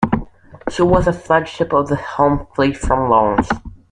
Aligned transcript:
She 0.71 0.81
was 0.81 1.05
the 1.05 1.13
flagship 1.13 1.73
of 1.73 1.87
the 1.89 1.95
Home 1.95 2.47
Fleet 2.55 2.75
from 2.75 3.11
launch. 3.11 3.47